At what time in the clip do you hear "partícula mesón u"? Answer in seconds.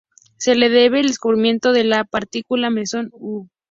2.05-3.45